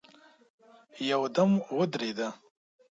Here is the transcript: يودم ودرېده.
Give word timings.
يودم 1.09 1.51
ودرېده. 1.77 2.29